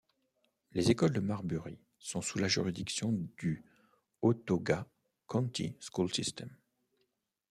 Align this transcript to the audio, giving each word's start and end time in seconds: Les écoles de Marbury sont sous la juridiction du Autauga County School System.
Les 0.71 0.89
écoles 0.89 1.13
de 1.13 1.19
Marbury 1.19 1.79
sont 1.99 2.21
sous 2.23 2.39
la 2.39 2.47
juridiction 2.47 3.11
du 3.37 3.63
Autauga 4.23 4.87
County 5.27 5.77
School 5.79 6.11
System. 6.11 6.49